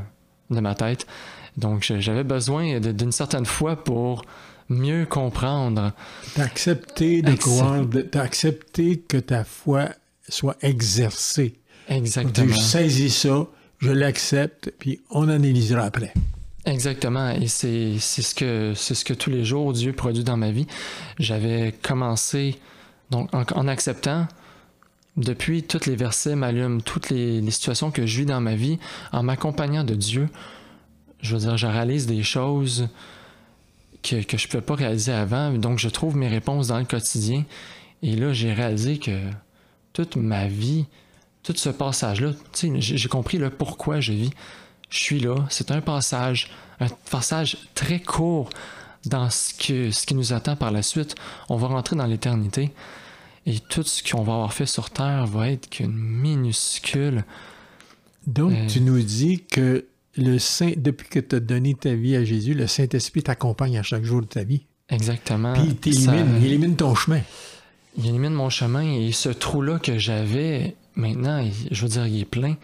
de 0.51 0.61
ma 0.61 0.75
tête. 0.75 1.07
Donc, 1.57 1.83
j'avais 1.99 2.25
besoin 2.25 2.81
d'une 2.81 3.13
certaine 3.13 3.47
foi 3.47 3.77
pour 3.77 4.25
mieux 4.71 5.05
comprendre. 5.05 5.93
D'accepter 6.37 7.23
de 7.23 7.35
croire, 7.35 7.85
d'accepter 7.85 8.99
que 9.01 9.19
ta 9.19 9.45
foi 9.45 9.91
soit 10.29 10.57
exercée. 10.63 11.55
Exactement. 11.89 12.55
je 12.55 12.59
saisis 12.59 13.11
ça, 13.11 13.47
je 13.79 13.91
l'accepte, 13.91 14.73
puis 14.79 15.01
on 15.11 15.29
analysera 15.29 15.83
après. 15.83 16.15
Exactement, 16.67 17.31
et 17.31 17.49
c'est 17.49 17.99
ce 17.99 18.35
que 18.35 18.75
c'est 18.77 18.95
ce 18.95 19.05
que 19.05 19.15
tous 19.15 19.31
les 19.31 19.45
jours 19.45 19.73
Dieu 19.73 19.93
produit 19.93 20.25
dans 20.25 20.37
ma 20.37 20.51
vie. 20.51 20.67
J'avais 21.19 21.75
commencé 21.83 22.59
donc 23.11 23.31
en, 23.33 23.67
acceptant 23.67 24.29
depuis 25.17 25.63
tous 25.63 25.87
les 25.87 25.97
versets 25.97 26.37
m'allument 26.37 26.81
toutes 26.81 27.11
les, 27.11 27.41
les, 27.41 27.51
situations 27.51 27.91
que 27.91 28.07
je 28.07 28.19
vis 28.19 28.27
dans 28.27 28.41
ma 28.41 28.55
vie, 28.55 28.79
en 29.11 29.23
m'accompagnant 29.23 29.85
de 29.85 29.95
Dieu, 29.95 30.29
je 31.23 31.35
veux 31.35 31.41
dire, 31.41 31.57
je 31.57 31.67
réalise 31.67 32.07
des 32.07 32.23
choses 32.23 32.89
que, 34.03 34.23
que 34.23 34.37
je 34.37 34.47
ne 34.47 34.51
pouvais 34.51 34.63
pas 34.63 34.75
réaliser 34.75 35.13
avant. 35.13 35.53
Donc, 35.53 35.79
je 35.79 35.89
trouve 35.89 36.17
mes 36.17 36.29
réponses 36.29 36.69
dans 36.69 36.79
le 36.79 36.85
quotidien. 36.85 37.45
Et 38.03 38.17
là, 38.17 38.33
j'ai 38.33 38.53
réalisé 38.53 38.99
que 38.99 39.19
toute 39.93 40.17
ma 40.17 40.47
vie, 40.47 40.87
tout 41.43 41.55
ce 41.57 41.69
passage-là, 41.69 42.33
j'ai 42.55 43.09
compris 43.09 43.39
le 43.39 43.51
pourquoi 43.51 44.01
je 44.01 44.13
vis. 44.13 44.31
Je 44.89 44.99
suis 44.99 45.21
là. 45.21 45.37
C'est 45.49 45.71
un 45.71 45.81
passage, 45.81 46.51
un 46.81 46.89
passage 47.11 47.59
très 47.75 48.01
court 48.01 48.51
dans 49.07 49.31
ce, 49.31 49.55
que, 49.55 49.91
ce 49.91 50.07
qui 50.07 50.15
nous 50.15 50.33
attend 50.33 50.57
par 50.57 50.71
la 50.71 50.83
suite. 50.83 51.15
On 51.49 51.57
va 51.57 51.69
rentrer 51.69 51.97
dans 51.97 52.07
l'éternité. 52.07 52.71
Et 53.47 53.59
tout 53.59 53.83
ce 53.83 54.03
qu'on 54.03 54.23
va 54.23 54.35
avoir 54.35 54.53
fait 54.53 54.67
sur 54.67 54.91
Terre 54.91 55.27
va 55.27 55.51
être 55.51 55.71
qu'une 55.71 55.95
minuscule. 55.95 57.25
Donc, 58.27 58.53
euh, 58.53 58.67
tu 58.67 58.81
nous 58.81 59.01
dis 59.01 59.43
que 59.51 59.87
le 60.17 60.39
Saint, 60.39 60.73
depuis 60.77 61.09
que 61.09 61.21
tu 61.21 61.37
as 61.37 61.41
donné 61.41 61.75
ta 61.75 61.95
vie 61.95 62.17
à 62.17 62.25
Jésus, 62.25 62.55
le 62.55 62.67
Saint-Esprit 62.67 63.23
t'accompagne 63.23 63.79
à 63.79 63.83
chaque 63.83 64.05
jour 64.05 64.21
de 64.21 64.27
ta 64.27 64.43
vie. 64.43 64.67
Exactement. 64.89 65.55
Puis 65.55 65.91
il 65.91 66.45
élimine, 66.45 66.77
ton 66.77 66.95
chemin. 66.95 67.21
Il 67.97 68.07
élimine 68.07 68.33
mon 68.33 68.51
chemin 68.51 68.93
et 68.93 69.13
ce 69.13 69.29
trou-là 69.29 69.79
que 69.79 69.99
j'avais, 69.99 70.75
maintenant, 70.97 71.45
je 71.71 71.83
veux 71.83 71.89
dire, 71.89 72.07
il 72.07 72.21
est 72.21 72.25
plein. 72.25 72.57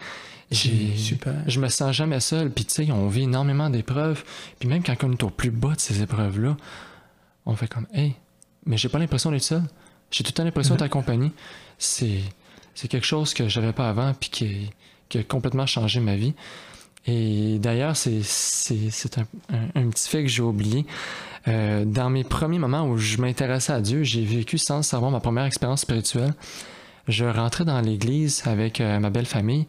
Super. 0.51 1.35
Je 1.47 1.59
me 1.59 1.67
sens 1.69 1.95
jamais 1.95 2.19
seul. 2.19 2.51
Puis 2.51 2.65
tu 2.65 2.85
sais, 2.85 2.91
on 2.91 3.07
vit 3.07 3.23
énormément 3.23 3.69
d'épreuves. 3.69 4.23
Puis 4.59 4.67
même 4.67 4.83
quand 4.83 4.95
on 5.03 5.11
est 5.11 5.23
au 5.23 5.29
plus 5.29 5.51
bas 5.51 5.73
de 5.73 5.79
ces 5.79 6.01
épreuves-là, 6.01 6.57
on 7.45 7.55
fait 7.55 7.67
comme, 7.67 7.87
hey, 7.93 8.15
mais 8.65 8.77
j'ai 8.77 8.89
pas 8.89 8.99
l'impression 8.99 9.31
d'être 9.31 9.43
seul. 9.43 9.63
J'ai 10.11 10.23
tout 10.23 10.29
le 10.29 10.33
temps 10.33 10.43
l'impression 10.43 10.75
d'être 10.75 10.83
accompagné. 10.83 11.31
C'est, 11.77 12.21
c'est 12.75 12.87
quelque 12.87 13.05
chose 13.05 13.33
que 13.33 13.47
j'avais 13.47 13.73
pas 13.73 13.89
avant 13.89 14.13
puis 14.13 14.29
qui, 14.29 14.69
qui 15.09 15.17
a 15.17 15.23
complètement 15.23 15.65
changé 15.65 15.99
ma 15.99 16.15
vie. 16.15 16.33
Et 17.07 17.57
d'ailleurs, 17.59 17.95
c'est, 17.95 18.19
un, 19.17 19.89
petit 19.89 20.09
fait 20.09 20.23
que 20.23 20.29
j'ai 20.29 20.41
oublié. 20.41 20.85
Euh, 21.47 21.85
dans 21.85 22.09
mes 22.09 22.25
premiers 22.25 22.59
moments 22.59 22.85
où 22.85 22.97
je 22.97 23.17
m'intéressais 23.19 23.71
à 23.71 23.79
Dieu, 23.79 24.03
j'ai 24.03 24.25
vécu 24.25 24.57
sans 24.57 24.81
savoir 24.81 25.09
ma 25.09 25.21
première 25.21 25.45
expérience 25.45 25.81
spirituelle. 25.81 26.33
Je 27.07 27.23
rentrais 27.23 27.63
dans 27.63 27.79
l'église 27.79 28.43
avec 28.45 28.81
euh, 28.81 28.99
ma 28.99 29.09
belle 29.09 29.25
famille 29.25 29.65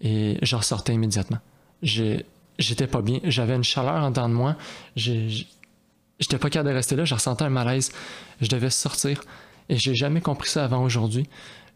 et 0.00 0.38
je 0.42 0.56
ressortais 0.56 0.92
immédiatement. 0.92 1.38
j'étais 1.82 2.86
pas 2.88 3.00
bien. 3.00 3.20
J'avais 3.22 3.54
une 3.54 3.62
chaleur 3.62 4.02
en 4.02 4.10
dedans 4.10 4.28
de 4.28 4.34
moi. 4.34 4.56
j'étais 4.96 6.38
pas 6.38 6.50
capable 6.50 6.70
de 6.70 6.74
rester 6.74 6.96
là, 6.96 7.04
je 7.04 7.14
ressentais 7.14 7.44
un 7.44 7.50
malaise. 7.50 7.92
Je 8.40 8.48
devais 8.48 8.70
sortir. 8.70 9.22
Et 9.68 9.76
j'ai 9.76 9.94
jamais 9.94 10.20
compris 10.20 10.48
ça 10.48 10.64
avant 10.64 10.82
aujourd'hui. 10.82 11.28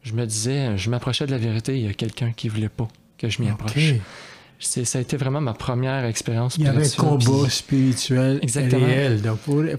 Je 0.03 0.15
me 0.15 0.27
disais, 0.27 0.77
je 0.77 0.91
m'approchais 0.91 1.27
de 1.27 1.31
la 1.31 1.39
vérité, 1.39 1.79
il 1.79 1.87
y 1.87 1.89
a 1.89 1.95
quelqu'un 1.95 2.33
qui 2.33 2.49
voulait 2.49 2.69
pas 2.69 2.89
que 3.19 3.29
je 3.29 3.41
m'y 3.41 3.49
approche. 3.49 3.95
Ça 4.61 4.99
a 4.99 5.01
été 5.01 5.17
vraiment 5.17 5.41
ma 5.41 5.55
première 5.55 6.05
expérience 6.05 6.57
Il 6.59 6.65
y 6.65 6.69
avait 6.69 6.87
un 6.87 6.97
combat 6.97 7.49
spirituel 7.49 8.39
Exactement. 8.43 8.85
réel. 8.87 9.23
Donc, 9.23 9.39
il 9.49 9.77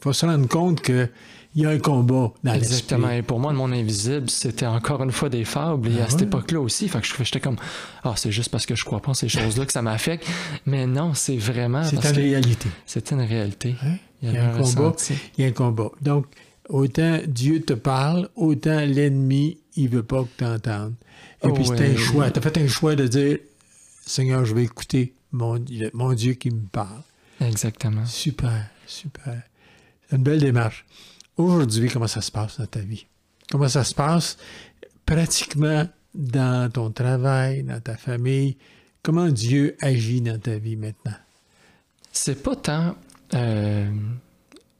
faut, 0.00 0.12
se 0.12 0.26
rendre 0.26 0.46
compte 0.46 0.82
qu'il 0.82 1.08
y 1.54 1.64
a 1.64 1.70
un 1.70 1.78
combat 1.78 2.32
dans 2.44 2.52
Exactement. 2.52 3.10
Et 3.10 3.22
pour 3.22 3.40
moi, 3.40 3.52
le 3.52 3.58
monde 3.58 3.72
invisible, 3.72 4.28
c'était 4.28 4.66
encore 4.66 5.02
une 5.02 5.12
fois 5.12 5.30
des 5.30 5.44
fables. 5.44 5.88
et 5.88 6.00
à 6.00 6.04
ah 6.04 6.10
cette 6.10 6.22
époque-là 6.22 6.60
aussi, 6.60 6.88
fait 6.88 7.00
que 7.00 7.24
j'étais 7.24 7.40
comme, 7.40 7.56
ah, 8.04 8.12
c'est 8.16 8.30
juste 8.30 8.50
parce 8.50 8.66
que 8.66 8.74
je 8.74 8.84
crois 8.84 9.00
pas 9.00 9.12
en 9.12 9.14
ces 9.14 9.30
choses-là 9.30 9.64
que 9.64 9.72
ça 9.72 9.82
m'affecte. 9.82 10.26
Mais 10.66 10.86
non, 10.86 11.14
c'est 11.14 11.38
vraiment. 11.38 11.84
C'est 11.84 11.96
une 11.96 12.16
réalité. 12.16 12.68
C'est 12.84 13.10
une 13.10 13.22
réalité. 13.22 13.76
Il 14.22 14.32
y 14.32 14.36
a, 14.36 14.50
un, 14.50 14.58
combat. 14.58 14.94
Il 15.38 15.44
y 15.44 15.46
a 15.46 15.48
un 15.48 15.52
combat. 15.52 15.90
Donc, 16.02 16.26
autant 16.68 17.18
Dieu 17.26 17.62
te 17.62 17.72
parle, 17.72 18.28
autant 18.36 18.80
l'ennemi, 18.80 19.58
il 19.76 19.88
veut 19.88 20.02
pas 20.02 20.24
que 20.24 20.28
tu 20.36 20.44
entendes. 20.44 20.94
Et 21.44 21.48
puis, 21.50 21.64
c'est 21.64 21.80
un 21.80 21.96
choix. 21.96 22.30
Tu 22.30 22.38
as 22.38 22.42
fait 22.42 22.58
un 22.58 22.66
choix 22.66 22.94
de 22.94 23.06
dire, 23.06 23.38
Seigneur, 24.08 24.44
je 24.46 24.54
vais 24.54 24.64
écouter 24.64 25.14
mon, 25.32 25.62
mon 25.92 26.12
Dieu 26.14 26.32
qui 26.32 26.50
me 26.50 26.66
parle. 26.66 27.02
Exactement. 27.40 28.06
Super, 28.06 28.66
super. 28.86 29.42
C'est 30.08 30.16
une 30.16 30.22
belle 30.22 30.40
démarche. 30.40 30.86
Aujourd'hui, 31.36 31.90
comment 31.90 32.06
ça 32.06 32.22
se 32.22 32.32
passe 32.32 32.58
dans 32.58 32.66
ta 32.66 32.80
vie? 32.80 33.06
Comment 33.50 33.68
ça 33.68 33.84
se 33.84 33.94
passe 33.94 34.38
pratiquement 35.04 35.86
dans 36.14 36.72
ton 36.72 36.90
travail, 36.90 37.62
dans 37.62 37.80
ta 37.80 37.96
famille? 37.96 38.56
Comment 39.02 39.28
Dieu 39.28 39.76
agit 39.80 40.22
dans 40.22 40.38
ta 40.38 40.56
vie 40.56 40.76
maintenant? 40.76 41.16
C'est 42.10 42.42
pas 42.42 42.56
tant 42.56 42.96
euh, 43.34 43.90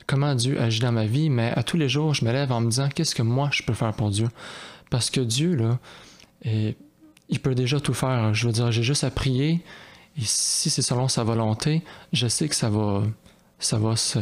comment 0.06 0.34
Dieu 0.34 0.58
agit 0.58 0.80
dans 0.80 0.92
ma 0.92 1.04
vie, 1.04 1.28
mais 1.28 1.52
à 1.54 1.62
tous 1.62 1.76
les 1.76 1.90
jours, 1.90 2.14
je 2.14 2.24
me 2.24 2.32
lève 2.32 2.50
en 2.50 2.62
me 2.62 2.70
disant 2.70 2.88
qu'est-ce 2.88 3.14
que 3.14 3.22
moi 3.22 3.50
je 3.52 3.62
peux 3.62 3.74
faire 3.74 3.92
pour 3.92 4.10
Dieu? 4.10 4.28
Parce 4.90 5.10
que 5.10 5.20
Dieu, 5.20 5.54
là, 5.54 5.78
est 6.42 6.78
il 7.28 7.40
peut 7.40 7.54
déjà 7.54 7.80
tout 7.80 7.94
faire. 7.94 8.34
Je 8.34 8.46
veux 8.46 8.52
dire, 8.52 8.72
j'ai 8.72 8.82
juste 8.82 9.04
à 9.04 9.10
prier. 9.10 9.62
Et 10.16 10.24
si 10.24 10.70
c'est 10.70 10.82
selon 10.82 11.08
sa 11.08 11.22
volonté, 11.22 11.82
je 12.12 12.26
sais 12.26 12.48
que 12.48 12.54
ça 12.54 12.70
va, 12.70 13.02
ça 13.58 13.78
va 13.78 13.96
se. 13.96 14.18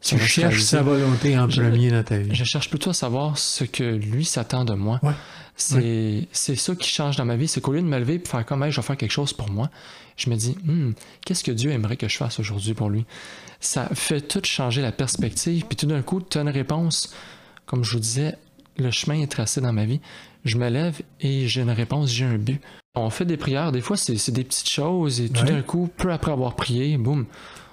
Tu 0.00 0.18
cherches 0.18 0.62
sa 0.62 0.82
volonté 0.82 1.38
en 1.38 1.46
premier 1.46 1.90
dans 1.90 2.02
ta 2.02 2.18
vie. 2.18 2.34
Je 2.34 2.44
cherche 2.44 2.68
plutôt 2.68 2.90
à 2.90 2.94
savoir 2.94 3.38
ce 3.38 3.62
que 3.62 3.84
lui 3.84 4.24
s'attend 4.24 4.64
de 4.64 4.74
moi. 4.74 5.00
C'est 5.56 6.26
ça 6.32 6.74
qui 6.74 6.88
change 6.88 7.16
dans 7.16 7.24
ma 7.24 7.36
vie. 7.36 7.48
C'est 7.48 7.60
qu'au 7.60 7.72
lieu 7.72 7.82
de 7.82 7.86
me 7.86 7.98
lever 7.98 8.14
et 8.14 8.28
faire 8.28 8.44
comme, 8.44 8.68
je 8.68 8.76
vais 8.76 8.86
faire 8.86 8.96
quelque 8.96 9.12
chose 9.12 9.32
pour 9.32 9.48
moi, 9.48 9.70
je 10.16 10.28
me 10.28 10.36
dis, 10.36 10.56
hmm, 10.64 10.92
qu'est-ce 11.24 11.44
que 11.44 11.52
Dieu 11.52 11.70
aimerait 11.70 11.96
que 11.96 12.08
je 12.08 12.16
fasse 12.16 12.38
aujourd'hui 12.40 12.74
pour 12.74 12.90
lui? 12.90 13.06
Ça 13.60 13.88
fait 13.94 14.20
tout 14.20 14.42
changer 14.44 14.82
la 14.82 14.92
perspective. 14.92 15.64
Puis 15.66 15.76
tout 15.76 15.86
d'un 15.86 16.02
coup, 16.02 16.20
tu 16.20 16.38
as 16.38 16.42
une 16.42 16.48
réponse. 16.48 17.14
Comme 17.64 17.84
je 17.84 17.92
vous 17.92 18.00
disais, 18.00 18.36
le 18.78 18.90
chemin 18.90 19.20
est 19.20 19.30
tracé 19.30 19.60
dans 19.60 19.72
ma 19.72 19.84
vie 19.84 20.00
je 20.44 20.58
me 20.58 20.68
lève 20.68 21.00
et 21.20 21.46
j'ai 21.46 21.62
une 21.62 21.70
réponse, 21.70 22.10
j'ai 22.10 22.24
un 22.24 22.38
but. 22.38 22.60
On 22.94 23.10
fait 23.10 23.24
des 23.24 23.36
prières, 23.36 23.72
des 23.72 23.80
fois 23.80 23.96
c'est 23.96 24.30
des 24.30 24.44
petites 24.44 24.68
choses 24.68 25.20
et 25.20 25.28
tout 25.28 25.44
d'un 25.44 25.62
coup, 25.62 25.88
peu 25.96 26.12
après 26.12 26.32
avoir 26.32 26.56
prié, 26.56 26.96
boum, 26.98 27.26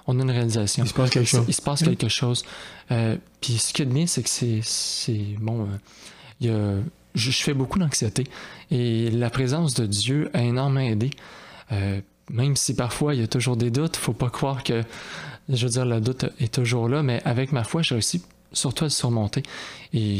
on 0.06 0.18
a 0.18 0.22
une 0.22 0.30
réalisation. 0.30 0.84
Il 0.84 0.88
se 0.88 0.94
passe 0.94 1.10
quelque 1.10 1.26
chose. 1.26 1.44
Il 1.48 1.54
se 1.54 1.62
passe 1.62 1.82
quelque 1.82 2.08
chose. 2.08 2.44
Euh, 2.90 3.16
puis 3.40 3.58
ce 3.58 3.72
qui 3.72 3.82
est 3.82 3.86
bien, 3.86 4.06
c'est 4.06 4.22
que 4.22 4.28
c'est 4.62 5.36
bon. 5.40 5.68
Euh, 6.42 6.80
je, 7.14 7.30
fais 7.30 7.52
beaucoup 7.52 7.78
d'anxiété 7.78 8.24
et 8.70 9.10
la 9.10 9.28
présence 9.30 9.74
de 9.74 9.86
Dieu 9.86 10.30
a 10.32 10.42
énormément 10.42 10.80
aidé. 10.80 11.10
Euh, 11.72 12.00
même 12.30 12.56
si 12.56 12.74
parfois 12.74 13.14
il 13.14 13.20
y 13.20 13.24
a 13.24 13.26
toujours 13.26 13.56
des 13.56 13.70
doutes, 13.70 13.96
faut 13.96 14.12
pas 14.12 14.30
croire 14.30 14.62
que, 14.62 14.82
je 15.48 15.66
veux 15.66 15.72
dire, 15.72 15.84
le 15.84 16.00
doute 16.00 16.26
est 16.38 16.52
toujours 16.52 16.88
là, 16.88 17.02
mais 17.02 17.20
avec 17.24 17.52
ma 17.52 17.64
foi, 17.64 17.82
j'ai 17.82 17.96
réussi 17.96 18.22
surtout 18.52 18.84
à 18.84 18.86
le 18.86 18.90
surmonter. 18.90 19.42
Et 19.92 20.18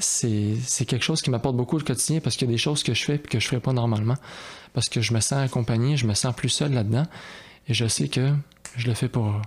c'est 0.00 0.84
quelque 0.86 1.04
chose 1.04 1.22
qui 1.22 1.30
m'apporte 1.30 1.56
beaucoup 1.56 1.76
au 1.76 1.80
quotidien 1.80 2.20
parce 2.20 2.36
qu'il 2.36 2.48
y 2.48 2.50
a 2.50 2.52
des 2.52 2.58
choses 2.58 2.82
que 2.82 2.94
je 2.94 3.04
fais 3.04 3.14
et 3.16 3.18
que 3.18 3.38
je 3.38 3.46
ne 3.46 3.48
ferais 3.48 3.60
pas 3.60 3.72
normalement. 3.72 4.16
Parce 4.72 4.88
que 4.88 5.00
je 5.00 5.12
me 5.12 5.20
sens 5.20 5.44
accompagné, 5.44 5.96
je 5.96 6.06
me 6.06 6.14
sens 6.14 6.34
plus 6.34 6.48
seul 6.48 6.72
là-dedans. 6.72 7.06
Et 7.68 7.74
je 7.74 7.86
sais 7.86 8.08
que 8.08 8.32
je 8.76 8.86
le 8.86 8.94
fais 8.94 9.08
pour 9.08 9.40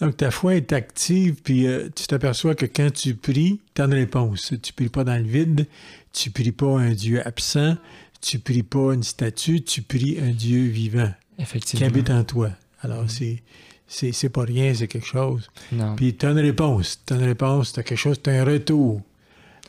donc, 0.00 0.16
ta 0.16 0.32
foi 0.32 0.56
est 0.56 0.72
active, 0.72 1.36
puis 1.44 1.66
euh, 1.66 1.88
tu 1.94 2.06
t'aperçois 2.06 2.56
que 2.56 2.66
quand 2.66 2.92
tu 2.92 3.14
pries, 3.14 3.60
tu 3.74 3.82
as 3.82 3.84
une 3.84 3.94
réponse. 3.94 4.52
Tu 4.60 4.72
pries 4.72 4.88
pas 4.88 5.04
dans 5.04 5.16
le 5.16 5.28
vide, 5.28 5.68
tu 6.12 6.30
pries 6.30 6.52
pas 6.52 6.78
un 6.78 6.90
Dieu 6.90 7.24
absent, 7.24 7.76
tu 8.20 8.40
pries 8.40 8.64
pas 8.64 8.92
une 8.94 9.04
statue, 9.04 9.62
tu 9.62 9.82
pries 9.82 10.18
un 10.20 10.30
Dieu 10.30 10.64
vivant 10.64 11.12
Effectivement. 11.38 11.78
qui 11.78 11.84
habite 11.84 12.10
en 12.10 12.24
toi. 12.24 12.50
Alors, 12.80 13.04
c'est 13.08 13.42
c'est 13.86 14.28
pas 14.30 14.42
rien, 14.42 14.74
c'est 14.74 14.88
quelque 14.88 15.06
chose. 15.06 15.48
Non. 15.70 15.94
Puis 15.94 16.16
tu 16.16 16.26
as 16.26 16.30
une 16.30 16.38
réponse. 16.38 17.00
Tu 17.06 17.12
as 17.12 17.16
une 17.16 17.24
réponse, 17.24 17.72
tu 17.72 17.80
as 17.80 17.82
quelque 17.82 17.98
chose, 17.98 18.20
tu 18.22 18.30
as 18.30 18.40
un 18.40 18.44
retour. 18.44 19.00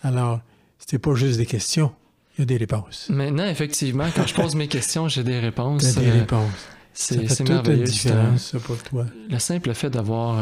Alors, 0.06 0.40
c'était 0.78 1.00
pas 1.00 1.16
juste 1.16 1.40
des 1.40 1.48
questions, 1.48 1.92
il 2.38 2.42
y 2.42 2.44
a 2.44 2.46
des 2.46 2.58
réponses. 2.58 3.08
Maintenant, 3.10 3.48
effectivement, 3.48 4.06
quand 4.16 4.28
je 4.28 4.36
pose 4.36 4.54
mes 4.54 4.68
questions, 4.68 5.08
j'ai 5.08 5.24
des 5.24 5.40
réponses. 5.40 5.82
Tu 5.82 6.00
as 6.00 6.02
des 6.04 6.10
euh, 6.10 6.20
réponses. 6.20 6.68
C'est 6.94 7.50
merveilleux. 7.50 7.80
Une 7.80 7.84
différence, 7.86 8.52
ça, 8.52 8.60
pour 8.60 8.78
toi. 8.84 9.08
Le 9.32 9.40
simple 9.40 9.74
fait 9.74 9.90
d'avoir 9.90 10.38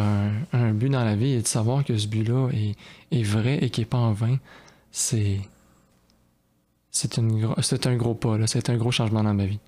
un, 0.52 0.74
but 0.74 0.90
dans 0.90 1.06
la 1.06 1.16
vie 1.16 1.32
et 1.32 1.42
de 1.42 1.48
savoir 1.48 1.86
que 1.86 1.98
ce 1.98 2.08
but-là 2.08 2.50
est, 3.12 3.24
vrai 3.24 3.60
et 3.62 3.70
qu'il 3.70 3.84
n'est 3.84 3.90
pas 3.90 4.00
en 4.00 4.12
vain, 4.12 4.38
c'est. 4.92 5.40
C'est 6.92 7.18
un 7.18 7.96
gros 7.96 8.16
pas, 8.16 8.38
c'est 8.46 8.70
un 8.70 8.76
gros 8.76 8.92
changement 8.92 9.24
dans 9.24 9.34
ma 9.34 9.46
vie. 9.46 9.60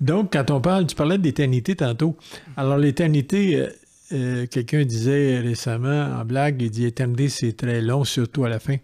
Donc, 0.00 0.32
quand 0.32 0.50
on 0.50 0.60
parle, 0.60 0.86
tu 0.86 0.96
parlais 0.96 1.18
d'éternité 1.18 1.76
tantôt. 1.76 2.16
Alors, 2.56 2.78
l'éternité, 2.78 3.68
euh, 4.12 4.42
euh, 4.42 4.46
quelqu'un 4.46 4.84
disait 4.84 5.38
récemment 5.40 6.18
en 6.20 6.24
blague, 6.24 6.62
il 6.62 6.70
dit 6.70 6.86
éternité, 6.86 7.28
c'est 7.28 7.56
très 7.56 7.80
long, 7.80 8.04
surtout 8.04 8.44
à 8.44 8.48
la 8.48 8.58
fin. 8.58 8.76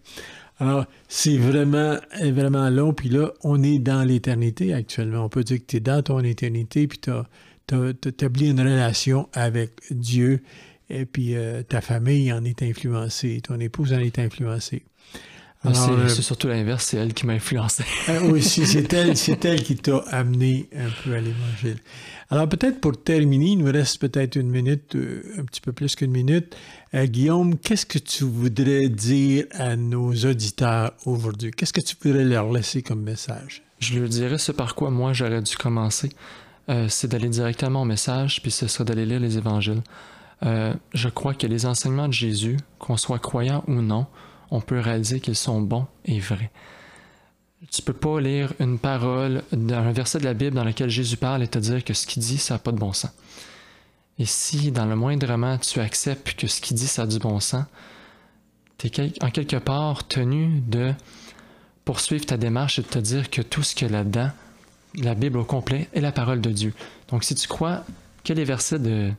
Alors, 0.59 0.85
c'est 1.07 1.37
vraiment, 1.37 1.97
vraiment 2.21 2.69
long. 2.69 2.93
Puis 2.93 3.09
là, 3.09 3.31
on 3.43 3.63
est 3.63 3.79
dans 3.79 4.03
l'éternité 4.03 4.73
actuellement. 4.73 5.23
On 5.25 5.29
peut 5.29 5.43
dire 5.43 5.59
que 5.59 5.65
tu 5.65 5.77
es 5.77 5.79
dans 5.79 6.01
ton 6.03 6.19
éternité, 6.19 6.87
puis 6.87 6.99
tu 6.99 7.11
as, 7.11 7.25
établi 8.05 8.49
une 8.49 8.59
relation 8.59 9.29
avec 9.33 9.71
Dieu, 9.91 10.41
et 10.89 11.05
puis 11.05 11.35
euh, 11.35 11.61
ta 11.63 11.81
famille 11.81 12.33
en 12.33 12.43
est 12.43 12.63
influencée, 12.63 13.41
ton 13.41 13.59
épouse 13.59 13.93
en 13.93 13.99
est 13.99 14.17
influencée. 14.19 14.83
Ah, 15.65 15.71
euh, 15.89 16.07
c'est 16.07 16.21
surtout 16.21 16.47
l'inverse, 16.47 16.85
c'est 16.85 16.97
elle 16.97 17.13
qui 17.13 17.25
m'a 17.25 17.33
influencé. 17.33 17.83
Ah 18.07 18.19
oui, 18.23 18.41
c'est 18.41 18.93
elle, 18.93 19.13
elle 19.43 19.63
qui 19.63 19.75
t'a 19.75 19.97
amené 20.09 20.69
un 20.73 20.87
peu 21.03 21.13
à 21.13 21.19
l'évangile. 21.19 21.79
Alors 22.29 22.47
peut-être 22.47 22.79
pour 22.79 23.01
terminer, 23.03 23.47
il 23.47 23.57
nous 23.57 23.71
reste 23.71 23.99
peut-être 23.99 24.37
une 24.37 24.49
minute, 24.49 24.95
euh, 24.95 25.21
un 25.37 25.43
petit 25.43 25.59
peu 25.59 25.73
plus 25.73 25.97
qu'une 25.97 26.11
minute. 26.11 26.55
Euh, 26.93 27.07
Guillaume, 27.07 27.57
qu'est-ce 27.57 27.85
que 27.85 27.99
tu 27.99 28.23
voudrais 28.23 28.87
dire 28.87 29.47
à 29.51 29.75
nos 29.75 30.13
auditeurs 30.13 30.93
aujourd'hui? 31.05 31.51
Qu'est-ce 31.51 31.73
que 31.73 31.81
tu 31.81 31.97
voudrais 32.01 32.23
leur 32.23 32.49
laisser 32.53 32.81
comme 32.81 33.01
message? 33.01 33.61
Je 33.79 33.99
leur 33.99 34.07
dirais 34.07 34.37
ce 34.37 34.53
par 34.53 34.75
quoi 34.75 34.89
moi 34.91 35.11
j'aurais 35.11 35.41
dû 35.41 35.57
commencer. 35.57 36.09
c'est 36.87 37.07
d'aller 37.09 37.29
directement 37.29 37.81
au 37.81 37.85
message, 37.85 38.41
puis 38.41 38.51
ce 38.51 38.67
serait 38.67 38.85
d'aller 38.85 39.05
lire 39.05 39.19
les 39.19 39.37
évangiles. 39.37 39.81
je 40.41 41.09
crois 41.09 41.33
que 41.33 41.47
les 41.47 41.65
enseignements 41.65 42.07
de 42.07 42.13
Jésus, 42.13 42.57
qu'on 42.77 42.97
soit 42.97 43.19
croyant 43.19 43.63
ou 43.67 43.81
non, 43.81 44.05
on 44.51 44.61
peut 44.61 44.79
réaliser 44.79 45.19
qu'ils 45.19 45.35
sont 45.35 45.61
bons 45.61 45.87
et 46.05 46.19
vrais. 46.19 46.51
Tu 47.71 47.81
peux 47.81 47.93
pas 47.93 48.19
lire 48.21 48.53
une 48.59 48.79
parole 48.79 49.43
d'un 49.51 49.91
verset 49.91 50.19
de 50.19 50.23
la 50.23 50.33
Bible 50.33 50.55
dans 50.55 50.63
lequel 50.63 50.89
Jésus 50.89 51.17
parle 51.17 51.43
et 51.43 51.47
te 51.47 51.59
dire 51.59 51.83
que 51.83 51.93
ce 51.93 52.07
qu'il 52.07 52.23
dit, 52.23 52.37
ça 52.37 52.55
n'a 52.55 52.59
pas 52.59 52.71
de 52.71 52.77
bon 52.77 52.93
sens. 52.93 53.11
Et 54.17 54.25
si, 54.25 54.71
dans 54.71 54.85
le 54.85 54.95
moindrement, 54.95 55.57
tu 55.57 55.79
acceptes 55.79 56.33
que 56.33 56.47
ce 56.47 56.61
qu'il 56.61 56.77
dit, 56.77 56.87
ça 56.87 57.03
a 57.03 57.07
du 57.07 57.19
bon 57.19 57.39
sens, 57.39 57.65
tu 58.77 58.87
es 58.87 59.23
en 59.23 59.29
quelque 59.29 59.57
part 59.57 60.07
tenu 60.07 60.61
de 60.61 60.93
poursuivre 61.85 62.25
ta 62.25 62.37
démarche 62.37 62.79
et 62.79 62.81
de 62.81 62.87
te 62.87 62.99
dire 62.99 63.29
que 63.29 63.41
tout 63.41 63.63
ce 63.63 63.75
qu'il 63.75 63.87
y 63.87 63.89
a 63.89 63.97
là-dedans, 63.97 64.29
la 64.95 65.15
Bible 65.15 65.37
au 65.37 65.43
complet, 65.43 65.89
est 65.93 66.01
la 66.01 66.11
parole 66.11 66.41
de 66.41 66.51
Dieu. 66.51 66.73
Donc, 67.09 67.23
si 67.23 67.35
tu 67.35 67.47
crois 67.47 67.83
que 68.23 68.33
les 68.33 68.43
versets 68.43 68.79
de, 68.79 69.11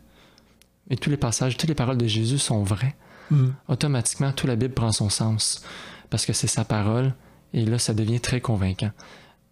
et 0.88 0.96
tous 0.96 1.10
les 1.10 1.16
passages, 1.16 1.56
toutes 1.56 1.68
les 1.68 1.74
paroles 1.74 1.98
de 1.98 2.06
Jésus 2.06 2.38
sont 2.38 2.62
vrais, 2.62 2.94
Mm. 3.30 3.50
automatiquement, 3.68 4.32
toute 4.32 4.48
la 4.48 4.56
Bible 4.56 4.74
prend 4.74 4.92
son 4.92 5.08
sens 5.08 5.62
parce 6.10 6.26
que 6.26 6.32
c'est 6.32 6.46
sa 6.46 6.64
parole 6.64 7.14
et 7.52 7.64
là, 7.64 7.78
ça 7.78 7.94
devient 7.94 8.20
très 8.20 8.40
convaincant. 8.40 8.90